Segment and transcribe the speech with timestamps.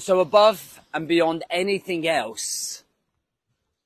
[0.00, 2.84] So above and beyond anything else,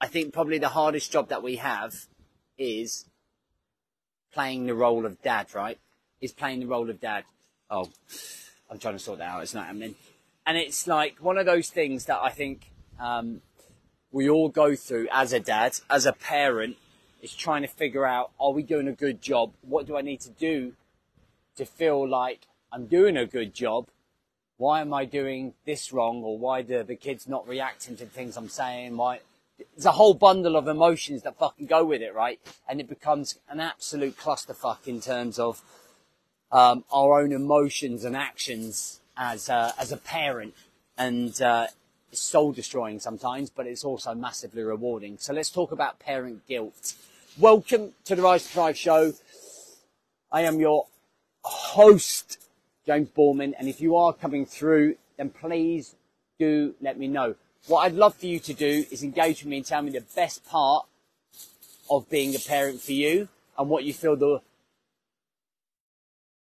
[0.01, 2.07] I think probably the hardest job that we have
[2.57, 3.07] is
[4.33, 5.77] playing the role of dad, right?
[6.21, 7.25] Is playing the role of dad.
[7.69, 7.91] Oh,
[8.71, 9.43] I'm trying to sort that out.
[9.43, 9.97] It's not happening.
[10.47, 12.71] And it's like one of those things that I think
[13.01, 13.41] um,
[14.13, 16.77] we all go through as a dad, as a parent,
[17.23, 19.53] is trying to figure out, are we doing a good job?
[19.63, 20.75] What do I need to do
[21.57, 23.89] to feel like I'm doing a good job?
[24.57, 26.23] Why am I doing this wrong?
[26.23, 28.97] Or why do the kids not reacting to things I'm saying?
[28.97, 29.21] Why?
[29.75, 32.41] There's a whole bundle of emotions that fucking go with it, right?
[32.69, 35.63] And it becomes an absolute clusterfuck in terms of
[36.53, 40.55] um, our own emotions and actions as a, as a parent.
[40.97, 41.67] And uh,
[42.13, 45.19] it's soul destroying sometimes, but it's also massively rewarding.
[45.19, 46.95] So let's talk about parent guilt.
[47.39, 49.15] Welcome to the Rise to Thrive show.
[50.31, 50.87] I am your
[51.43, 52.39] host,
[52.87, 55.95] James Boardman, and if you are coming through, then please
[56.39, 57.35] do let me know.
[57.67, 60.05] What I'd love for you to do is engage with me and tell me the
[60.15, 60.87] best part
[61.91, 63.29] of being a parent for you
[63.59, 64.41] and what you feel the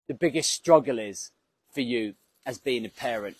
[0.09, 1.33] the biggest struggle is
[1.73, 3.37] for you as being a parent.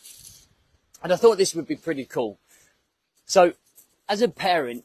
[1.03, 2.39] And I thought this would be pretty cool.
[3.25, 3.53] So,
[4.09, 4.85] as a parent,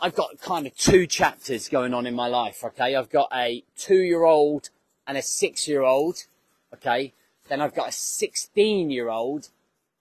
[0.00, 2.94] I've got kind of two chapters going on in my life, okay?
[2.94, 4.70] I've got a two year old
[5.06, 6.24] and a six year old,
[6.72, 7.12] okay?
[7.50, 9.48] Then I've got a 16 year old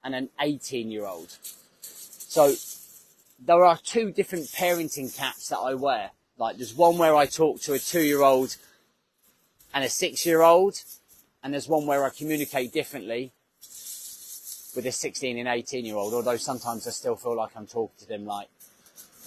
[0.03, 1.35] and an 18 year old.
[1.81, 2.53] So,
[3.43, 6.11] there are two different parenting caps that I wear.
[6.37, 8.55] Like, there's one where I talk to a two year old
[9.73, 10.83] and a six year old,
[11.43, 13.33] and there's one where I communicate differently
[14.75, 17.97] with a 16 and 18 year old, although sometimes I still feel like I'm talking
[17.97, 18.47] to them like,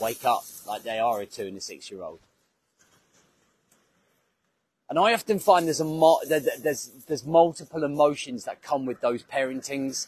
[0.01, 2.21] wake up, like they are a two and a six year old.
[4.93, 10.07] And I often find there's a there's there's multiple emotions that come with those parentings,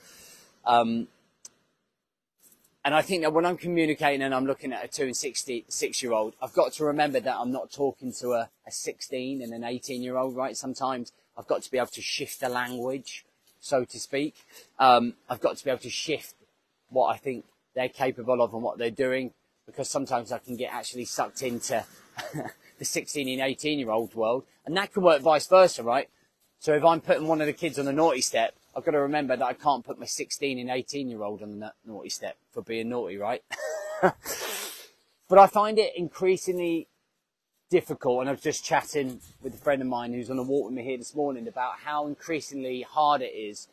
[0.66, 1.08] um,
[2.84, 6.02] and I think that when I'm communicating and I'm looking at a two and 66
[6.02, 9.54] year old, I've got to remember that I'm not talking to a, a 16 and
[9.54, 10.54] an 18 year old, right?
[10.54, 13.24] Sometimes I've got to be able to shift the language
[13.60, 14.34] so to speak.
[14.78, 16.34] Um, I've got to be able to shift
[16.90, 19.32] what I think they're capable of and what they're doing
[19.64, 21.82] because sometimes I can get actually sucked into
[22.78, 26.08] the 16 and 18 year old world and that can work vice versa, right?
[26.58, 29.00] So if I'm putting one of the kids on the naughty step, I've got to
[29.00, 32.36] remember that I can't put my 16 and 18 year old on the naughty step
[32.52, 33.42] for being naughty, right?
[34.02, 36.88] but I find it increasingly
[37.70, 38.20] difficult.
[38.20, 40.74] And I was just chatting with a friend of mine who's on a walk with
[40.74, 43.68] me here this morning about how increasingly hard it is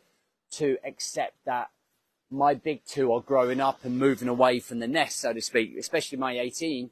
[0.52, 1.70] to accept that
[2.30, 5.76] my big two are growing up and moving away from the nest, so to speak,
[5.78, 6.90] especially my 18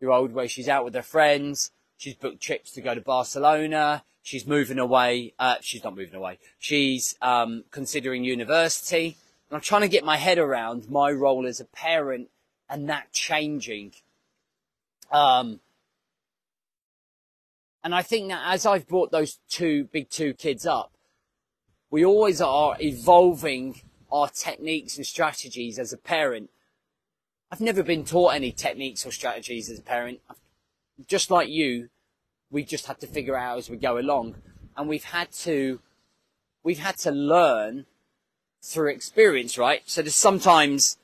[0.00, 1.70] year old where she's out with her friends.
[2.00, 4.04] She's booked trips to go to Barcelona.
[4.22, 5.34] She's moving away.
[5.38, 6.38] Uh, she's not moving away.
[6.58, 9.18] She's um, considering university.
[9.50, 12.30] And I'm trying to get my head around my role as a parent
[12.70, 13.92] and that changing.
[15.12, 15.60] Um,
[17.84, 20.92] and I think that as I've brought those two big two kids up,
[21.90, 26.48] we always are evolving our techniques and strategies as a parent.
[27.52, 30.20] I've never been taught any techniques or strategies as a parent.
[31.06, 31.88] Just like you,
[32.50, 34.36] we just had to figure out as we go along.
[34.76, 35.80] And we've had to,
[36.62, 37.86] we've had to learn
[38.62, 39.82] through experience, right?
[39.86, 40.98] So there's sometimes,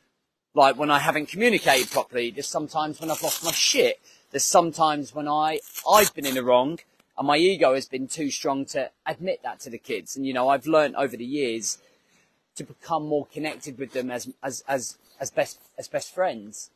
[0.55, 5.15] like when I haven't communicated properly, there's sometimes when I've lost my shit there's sometimes
[5.15, 6.79] when I, I've been in the wrong
[7.17, 10.17] and my ego has been too strong to admit that to the kids.
[10.17, 11.79] And, you know, I've learned over the years
[12.57, 16.71] to become more connected with them as, as, as, as best, as best friends.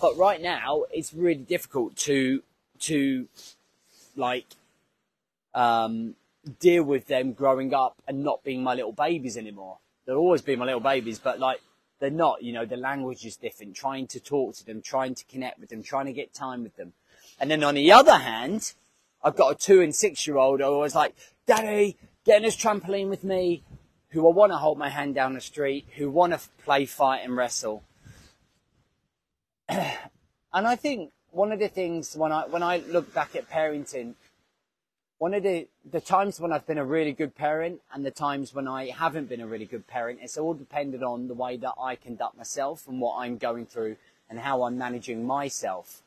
[0.00, 2.42] But right now, it's really difficult to,
[2.80, 3.28] to,
[4.16, 4.46] like,
[5.54, 6.14] um,
[6.58, 9.78] deal with them growing up and not being my little babies anymore.
[10.06, 11.60] They'll always be my little babies, but like,
[11.98, 15.24] they're not, you know, the language is different, trying to talk to them, trying to
[15.26, 16.94] connect with them, trying to get time with them.
[17.38, 18.72] And then on the other hand,
[19.22, 21.14] I've got a two and six year old who always like,
[21.46, 23.62] Daddy, get on this trampoline with me,
[24.10, 27.20] who I want to hold my hand down the street, who want to play fight
[27.22, 27.82] and wrestle.
[30.52, 34.14] and I think one of the things when I, when I look back at parenting,
[35.18, 38.54] one of the, the times when I've been a really good parent and the times
[38.54, 41.74] when I haven't been a really good parent, it's all depended on the way that
[41.80, 43.96] I conduct myself and what I'm going through
[44.28, 46.02] and how I'm managing myself.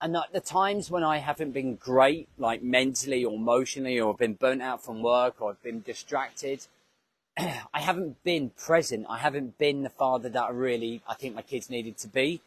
[0.00, 4.62] And the times when I haven't been great, like mentally or emotionally, or been burnt
[4.62, 6.66] out from work or I've been distracted,
[7.36, 9.06] I haven't been present.
[9.08, 12.42] I haven't been the father that I really, I think my kids needed to be.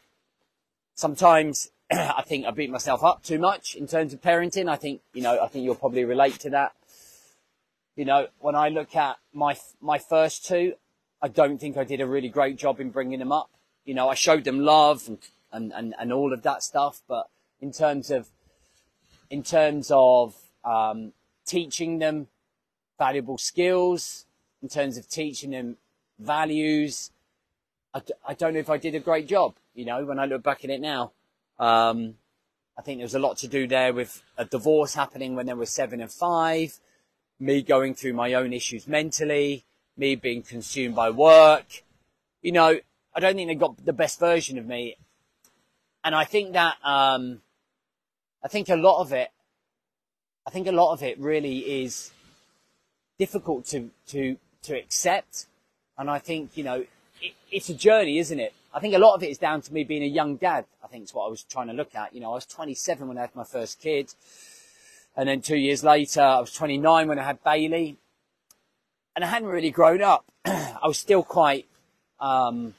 [0.95, 4.69] Sometimes I think I beat myself up too much in terms of parenting.
[4.69, 6.73] I think, you know, I think you'll probably relate to that.
[7.95, 10.73] You know, when I look at my my first two,
[11.21, 13.49] I don't think I did a really great job in bringing them up.
[13.85, 15.17] You know, I showed them love and
[15.51, 17.27] and, and, and all of that stuff, but
[17.59, 18.29] in terms of
[19.29, 21.13] in terms of um,
[21.45, 22.27] teaching them
[22.99, 24.26] valuable skills,
[24.61, 25.77] in terms of teaching them
[26.19, 27.11] values,
[27.93, 29.55] I I don't know if I did a great job.
[29.73, 31.11] You know, when I look back at it now,
[31.59, 32.15] um,
[32.77, 35.53] I think there was a lot to do there with a divorce happening when they
[35.53, 36.79] were seven and five,
[37.39, 39.65] me going through my own issues mentally,
[39.97, 41.83] me being consumed by work.
[42.41, 42.79] You know,
[43.15, 44.95] I don't think they got the best version of me.
[46.03, 47.41] And I think that, um,
[48.43, 49.29] I think a lot of it,
[50.45, 52.11] I think a lot of it really is
[53.17, 54.37] difficult to, to,
[54.67, 55.47] to accept.
[55.97, 56.85] And I think, you know,
[57.21, 58.53] it, it's a journey, isn't it?
[58.73, 60.65] I think a lot of it is down to me being a young dad.
[60.83, 62.13] I think is what I was trying to look at.
[62.13, 64.13] You know, I was 27 when I had my first kid.
[65.15, 67.97] And then two years later, I was 29 when I had Bailey.
[69.15, 70.25] And I hadn't really grown up.
[70.45, 71.65] I was still quite,
[72.19, 72.75] um,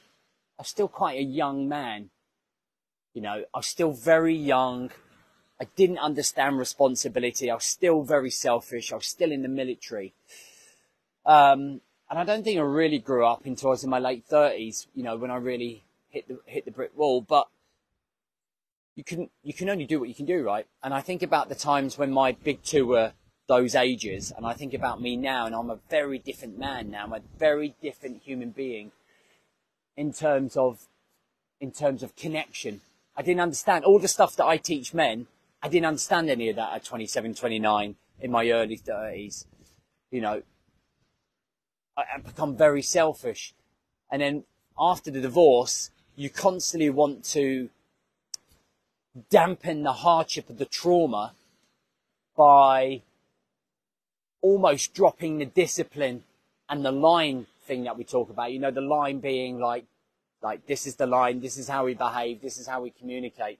[0.57, 2.11] I was still quite a young man.
[3.13, 4.91] You know, I was still very young.
[5.59, 7.51] I didn't understand responsibility.
[7.51, 8.93] I was still very selfish.
[8.93, 10.13] I was still in the military.
[11.29, 14.25] Um, and I don't think I really grew up until I was in my late
[14.25, 17.21] thirties, you know, when I really hit the, hit the brick wall.
[17.21, 17.47] But
[18.95, 20.65] you can, you can only do what you can do, right?
[20.81, 23.13] And I think about the times when my big two were
[23.47, 27.03] those ages, and I think about me now, and I'm a very different man now.
[27.03, 28.91] I'm a very different human being
[29.95, 30.87] in terms of,
[31.61, 32.81] in terms of connection.
[33.15, 35.27] I didn't understand all the stuff that I teach men.
[35.61, 39.45] I didn't understand any of that at 27, 29 in my early 30s.
[40.09, 40.41] You know,
[41.99, 43.53] Uh, I, I become very selfish.
[44.11, 44.43] And then
[44.77, 47.69] after the divorce, you constantly want to
[49.29, 51.33] dampen the hardship of the trauma
[52.35, 53.01] by
[54.41, 56.23] almost dropping the discipline
[56.69, 58.51] and the line thing that we talk about.
[58.51, 59.85] You know, the line being like,
[60.41, 63.59] like this is the line, this is how we behave, this is how we communicate.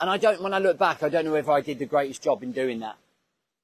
[0.00, 2.22] And I don't, when I look back, I don't know if I did the greatest
[2.22, 2.96] job in doing that.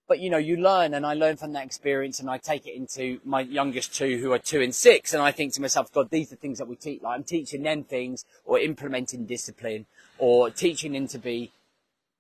[0.09, 2.75] But you know, you learn and I learn from that experience and I take it
[2.75, 5.13] into my youngest two who are two and six.
[5.13, 7.03] And I think to myself, God, these are things that we teach.
[7.03, 9.85] Like I'm teaching them things or implementing discipline
[10.17, 11.53] or teaching them to be,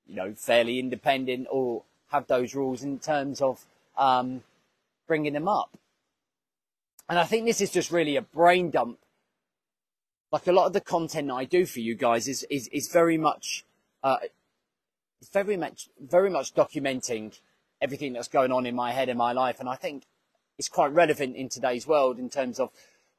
[0.06, 3.64] you know, fairly independent or have those rules in terms of,
[3.96, 4.42] um,
[5.06, 5.70] bringing them up.
[7.08, 8.98] And I think this is just really a brain dump.
[10.30, 12.88] Like a lot of the content that I do for you guys is, is, is
[12.88, 13.64] very much,
[14.04, 14.18] uh,
[15.32, 17.38] very much, very much documenting
[17.80, 19.60] everything that's going on in my head in my life.
[19.60, 20.04] And I think
[20.58, 22.70] it's quite relevant in today's world in terms of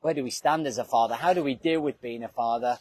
[0.01, 1.15] where do we stand as a father?
[1.15, 2.79] How do we deal with being a father?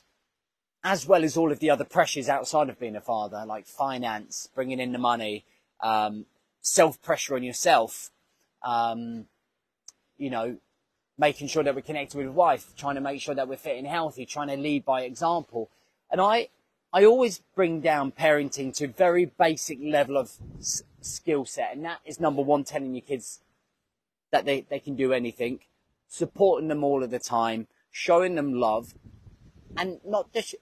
[0.85, 4.49] As well as all of the other pressures outside of being a father, like finance,
[4.55, 5.45] bringing in the money,
[5.81, 6.27] um,
[6.61, 8.11] self pressure on yourself,
[8.63, 9.27] um,
[10.17, 10.57] you know,
[11.19, 13.89] making sure that we're connected with wife, trying to make sure that we're fit and
[13.89, 15.69] healthy, trying to lead by example.
[16.11, 16.49] And I,
[16.93, 20.33] I always bring down parenting to very basic level of
[21.00, 21.75] skill set.
[21.75, 23.41] And that is number one, telling your kids
[24.31, 25.61] that they, they can do anything,
[26.09, 28.95] supporting them all of the time, showing them love,
[29.77, 30.55] and not just,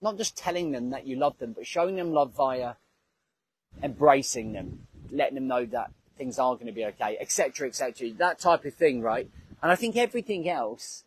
[0.00, 2.74] not just telling them that you love them, but showing them love via
[3.82, 8.10] embracing them, letting them know that things are going to be okay, etc., etc.
[8.12, 9.30] That type of thing, right?
[9.62, 11.04] And I think everything else,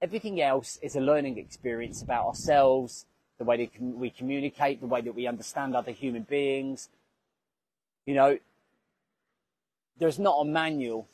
[0.00, 3.06] everything else is a learning experience about ourselves,
[3.38, 6.88] the way that we communicate, the way that we understand other human beings.
[8.06, 8.38] You know,
[9.98, 11.08] there's not a manual.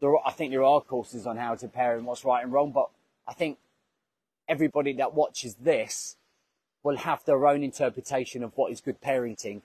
[0.00, 2.72] There, are, I think there are courses on how to parent, what's right and wrong,
[2.72, 2.88] but
[3.26, 3.58] I think
[4.48, 6.16] everybody that watches this
[6.82, 9.62] will have their own interpretation of what is good parenting.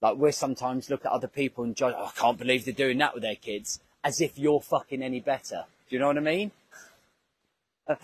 [0.00, 2.98] Like we sometimes look at other people and judge, oh, I can't believe they're doing
[2.98, 5.64] that with their kids, as if you're fucking any better.
[5.88, 6.52] Do you know what I mean?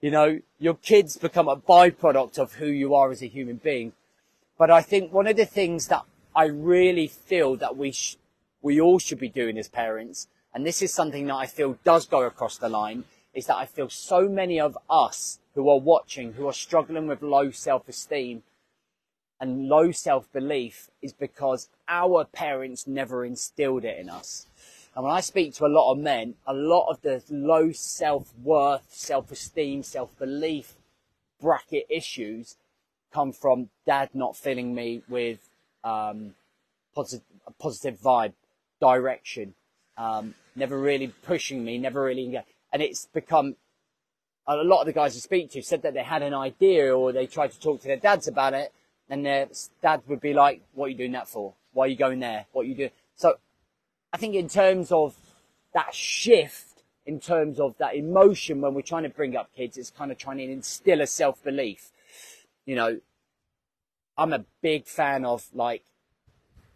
[0.00, 3.92] you know, your kids become a byproduct of who you are as a human being.
[4.58, 6.04] But I think one of the things that
[6.36, 8.18] I really feel that we sh-
[8.60, 12.06] we all should be doing as parents, and this is something that I feel does
[12.06, 16.34] go across the line, is that I feel so many of us who are watching,
[16.34, 18.42] who are struggling with low self-esteem
[19.40, 24.46] and low self-belief is because our parents never instilled it in us.
[24.94, 28.86] And when I speak to a lot of men, a lot of the low self-worth,
[28.90, 30.74] self-esteem, self-belief
[31.40, 32.56] bracket issues
[33.12, 35.50] come from dad not filling me with
[35.86, 36.34] um,
[36.94, 37.24] positive,
[37.58, 38.32] positive vibe,
[38.80, 39.54] direction,
[39.96, 42.36] um, never really pushing me, never really,
[42.72, 43.56] and it's become
[44.48, 47.12] a lot of the guys I speak to said that they had an idea or
[47.12, 48.72] they tried to talk to their dads about it,
[49.08, 49.48] and their
[49.80, 51.54] dad would be like, "What are you doing that for?
[51.72, 52.46] Why are you going there?
[52.52, 53.38] What are you doing?" So
[54.12, 55.14] I think in terms of
[55.72, 59.90] that shift, in terms of that emotion when we're trying to bring up kids, it's
[59.90, 61.92] kind of trying to instill a self belief.
[62.64, 63.00] You know,
[64.18, 65.82] I'm a big fan of like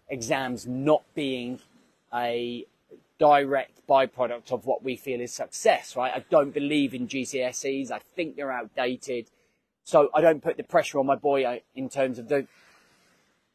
[0.08, 1.60] exams not being
[2.12, 2.66] a
[3.18, 6.12] direct byproduct of what we feel is success, right?
[6.14, 7.90] I don't believe in GCSEs.
[7.90, 9.26] I think they're outdated.
[9.84, 12.46] So I don't put the pressure on my boy uh, in terms of the,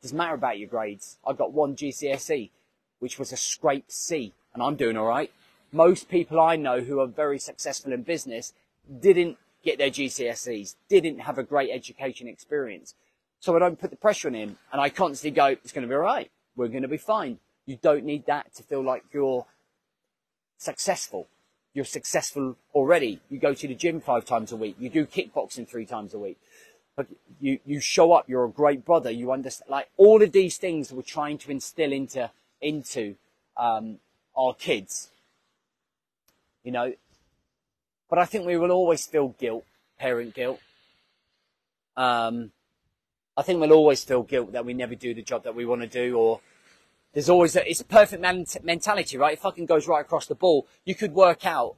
[0.02, 1.18] doesn't matter about your grades.
[1.26, 2.52] I got one GCSE,
[3.00, 5.32] which was a scrape C, and I'm doing all right.
[5.72, 8.54] Most people I know who are very successful in business
[9.00, 12.94] didn't get their GCSEs, didn't have a great education experience.
[13.40, 15.88] So I don't put the pressure on him, and I constantly go, it's going to
[15.88, 16.32] be all right.
[16.56, 17.40] We're going to be fine.
[17.66, 19.46] You don't need that to feel like you're
[20.58, 21.28] successful.
[21.74, 23.20] You're successful already.
[23.30, 24.78] You go to the gym five times a week.
[24.80, 26.38] You do kickboxing three times a week
[26.96, 27.08] but
[27.40, 30.92] you, you show up, you're a great brother, you understand, like all of these things
[30.92, 33.16] we're trying to instill into, into,
[33.58, 34.00] um,
[34.36, 35.10] our kids.
[36.64, 36.94] You know,
[38.10, 39.66] but I think we will always feel guilt,
[40.00, 40.60] parent guilt.
[41.98, 42.52] Um,
[43.38, 45.82] I think we'll always feel guilt that we never do the job that we want
[45.82, 46.42] to do or
[47.14, 49.34] there's always it's a perfect mentality, right?
[49.34, 50.68] It fucking goes right across the ball.
[50.84, 51.76] You could work out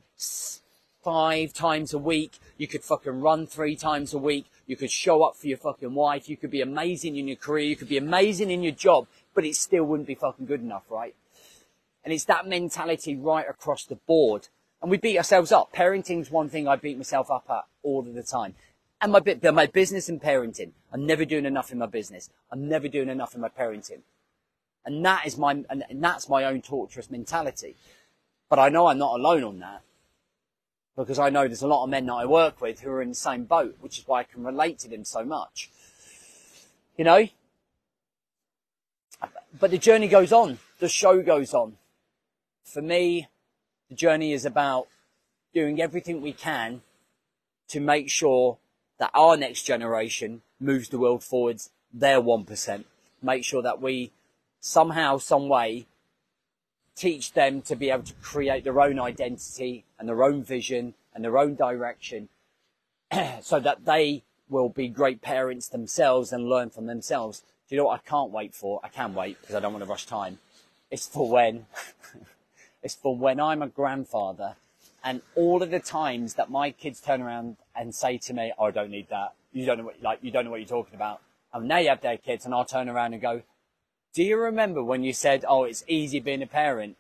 [1.04, 2.40] five times a week.
[2.58, 4.48] You could fucking run three times a week.
[4.66, 6.28] You could show up for your fucking wife.
[6.28, 7.66] You could be amazing in your career.
[7.66, 10.84] You could be amazing in your job, but it still wouldn't be fucking good enough,
[10.90, 11.16] right?
[12.04, 14.48] And it's that mentality right across the board.
[14.82, 15.72] And we beat ourselves up.
[15.72, 18.56] Parenting's one thing I beat myself up at all of the time.
[19.00, 20.72] And my my business and parenting.
[20.92, 22.30] I'm never doing enough in my business.
[22.52, 24.02] I'm never doing enough in my parenting.
[24.86, 27.76] And that is my, and that's my own torturous mentality.
[28.50, 29.82] But I know I'm not alone on that
[30.96, 33.10] because I know there's a lot of men that I work with who are in
[33.10, 35.70] the same boat, which is why I can relate to them so much.
[36.98, 37.28] You know?
[39.60, 40.58] But the journey goes on.
[40.80, 41.78] The show goes on.
[42.64, 43.28] For me,
[43.90, 44.88] the journey is about
[45.54, 46.82] doing everything we can
[47.68, 48.58] to make sure
[49.00, 52.84] that our next generation moves the world forwards their 1%.
[53.22, 54.12] Make sure that we
[54.60, 55.88] somehow, some way
[56.96, 61.24] teach them to be able to create their own identity and their own vision and
[61.24, 62.28] their own direction
[63.42, 67.42] so that they will be great parents themselves and learn from themselves.
[67.70, 68.80] Do you know what I can't wait for?
[68.84, 70.40] I can wait because I don't want to rush time.
[70.90, 71.68] It's for when,
[72.84, 74.56] it's for when I'm a grandfather
[75.08, 78.66] and all of the times that my kids turn around and say to me, oh,
[78.66, 79.36] I don't need that.
[79.54, 81.22] You don't know what, like, you don't know what you're talking about.
[81.54, 83.42] And now you have their kids and I'll turn around and go,
[84.14, 86.98] do you remember when you said, oh, it's easy being a parent?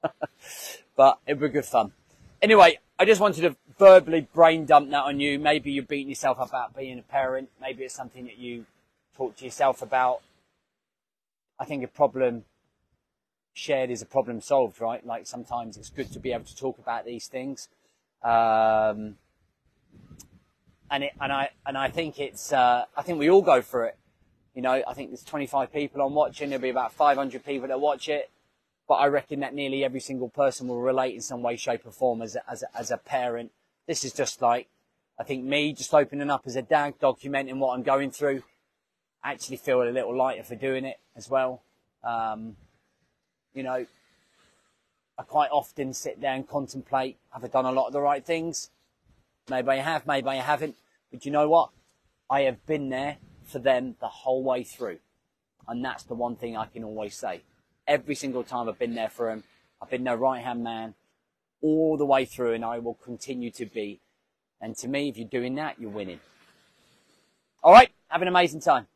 [0.96, 1.90] but it would be good fun.
[2.40, 5.40] Anyway, I just wanted to verbally brain dump that on you.
[5.40, 7.48] Maybe you're beating yourself up about being a parent.
[7.60, 8.66] Maybe it's something that you
[9.16, 10.20] talk to yourself about.
[11.58, 12.44] I think a problem
[13.56, 15.04] shared is a problem solved, right?
[15.04, 17.68] Like sometimes it's good to be able to talk about these things.
[18.22, 19.16] Um,
[20.90, 23.86] and it, and I, and I think it's, uh, I think we all go for
[23.86, 23.96] it.
[24.54, 26.50] You know, I think there's 25 people on watching.
[26.50, 28.30] There'll be about 500 people that watch it.
[28.86, 31.90] But I reckon that nearly every single person will relate in some way, shape or
[31.90, 33.52] form as a, as a, as a parent.
[33.86, 34.68] This is just like,
[35.18, 38.42] I think me just opening up as a dad, documenting what I'm going through.
[39.24, 41.62] Actually feel a little lighter for doing it as well.
[42.04, 42.56] Um,
[43.56, 43.86] you know,
[45.18, 48.24] I quite often sit there and contemplate, have I done a lot of the right
[48.24, 48.70] things?
[49.48, 50.76] Maybe I have, maybe I haven't.
[51.10, 51.70] But you know what?
[52.28, 54.98] I have been there for them the whole way through.
[55.66, 57.42] And that's the one thing I can always say.
[57.86, 59.44] Every single time I've been there for them,
[59.80, 60.94] I've been their right hand man
[61.62, 64.00] all the way through, and I will continue to be.
[64.60, 66.20] And to me, if you're doing that, you're winning.
[67.62, 68.86] All right, have an amazing time.